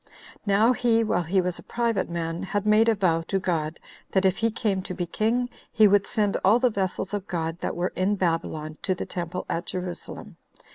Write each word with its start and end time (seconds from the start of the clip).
Now 0.47 0.73
he, 0.73 1.03
while 1.03 1.21
he 1.21 1.41
was 1.41 1.59
a 1.59 1.63
private 1.63 2.09
man, 2.09 2.41
had 2.41 2.65
made 2.65 2.89
a 2.89 2.95
vow 2.95 3.21
to 3.27 3.37
God, 3.37 3.79
that 4.13 4.25
if 4.25 4.37
he 4.37 4.49
came 4.49 4.81
to 4.81 4.95
be 4.95 5.05
king, 5.05 5.47
he 5.71 5.87
would 5.87 6.07
send 6.07 6.37
all 6.43 6.57
the 6.57 6.71
vessels 6.71 7.13
of 7.13 7.27
God 7.27 7.59
that 7.59 7.75
were 7.75 7.93
in 7.95 8.15
Babylon 8.15 8.77
to 8.81 8.95
the 8.95 9.05
temple 9.05 9.45
at 9.47 9.67
Jerusalem. 9.67 10.37